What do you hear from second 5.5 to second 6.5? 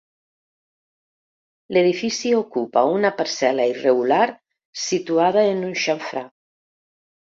en un xamfrà.